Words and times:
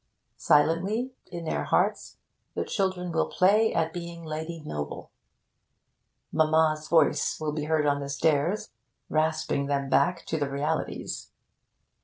Silently, 0.37 1.11
in 1.27 1.45
their 1.45 1.65
hearts, 1.65 2.17
the 2.55 2.65
children 2.65 3.11
will 3.11 3.27
play 3.29 3.71
at 3.71 3.93
being 3.93 4.23
Lady 4.25 4.59
Noble.... 4.65 5.11
Mamma's 6.31 6.87
voice 6.87 7.39
will 7.39 7.51
be 7.53 7.65
heard 7.65 7.85
on 7.85 7.99
the 7.99 8.09
stairs, 8.09 8.71
rasping 9.09 9.67
them 9.67 9.89
back 9.91 10.25
to 10.25 10.39
the 10.39 10.49
realities. 10.49 11.29